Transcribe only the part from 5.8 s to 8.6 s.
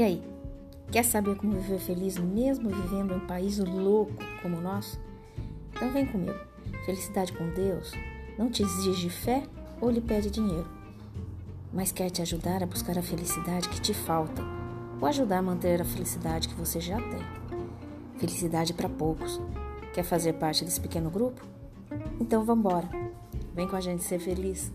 vem comigo. Felicidade com Deus não